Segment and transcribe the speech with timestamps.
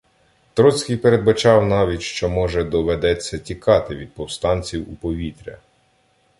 [0.53, 5.57] Троцький передбачав навіть, що, може, доведеться тікати від повстанців у повітря.